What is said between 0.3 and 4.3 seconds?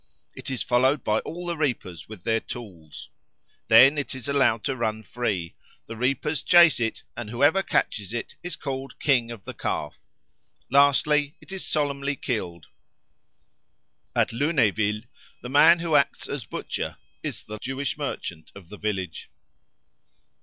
It is followed by all the reapers with their tools. Then it is